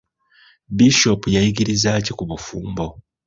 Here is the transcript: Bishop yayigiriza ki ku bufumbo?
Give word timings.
Bishop 0.75 1.21
yayigiriza 1.35 1.91
ki 2.05 2.11
ku 2.17 2.23
bufumbo? 2.29 2.85